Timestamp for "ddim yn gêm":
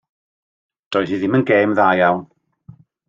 1.21-1.71